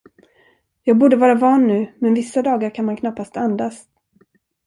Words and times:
Jag 0.83 0.97
borde 0.97 1.15
vara 1.15 1.35
van 1.35 1.67
nu, 1.67 1.93
men 1.99 2.13
vissa 2.13 2.41
dagar 2.41 2.69
kan 2.75 2.85
man 2.85 2.97
knappast 2.97 3.37
andas. 3.37 3.83